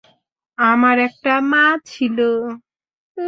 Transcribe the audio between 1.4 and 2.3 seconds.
মা ছিল।